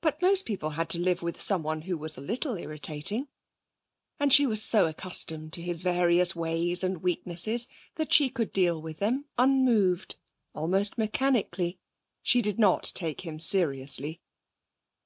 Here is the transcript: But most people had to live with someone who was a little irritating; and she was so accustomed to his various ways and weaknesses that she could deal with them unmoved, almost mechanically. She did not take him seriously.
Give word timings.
But 0.00 0.22
most 0.22 0.46
people 0.46 0.70
had 0.70 0.88
to 0.88 0.98
live 0.98 1.20
with 1.20 1.38
someone 1.38 1.82
who 1.82 1.98
was 1.98 2.16
a 2.16 2.22
little 2.22 2.56
irritating; 2.56 3.28
and 4.18 4.32
she 4.32 4.46
was 4.46 4.62
so 4.62 4.86
accustomed 4.86 5.52
to 5.52 5.60
his 5.62 5.82
various 5.82 6.34
ways 6.34 6.82
and 6.82 7.02
weaknesses 7.02 7.68
that 7.96 8.10
she 8.10 8.30
could 8.30 8.54
deal 8.54 8.80
with 8.80 9.00
them 9.00 9.26
unmoved, 9.36 10.16
almost 10.54 10.96
mechanically. 10.96 11.78
She 12.22 12.40
did 12.40 12.58
not 12.58 12.90
take 12.94 13.20
him 13.20 13.38
seriously. 13.38 14.22